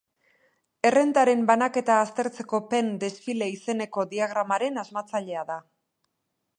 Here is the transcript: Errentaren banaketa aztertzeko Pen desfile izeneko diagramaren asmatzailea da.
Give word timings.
Errentaren 0.89 1.43
banaketa 1.51 1.99
aztertzeko 2.05 2.61
Pen 2.73 2.91
desfile 3.05 3.51
izeneko 3.59 4.09
diagramaren 4.15 4.85
asmatzailea 4.87 5.49
da. 5.53 5.63